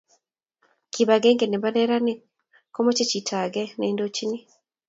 [0.93, 2.19] Kibagenge nebo neranik
[2.75, 4.39] komachei chito age neindochini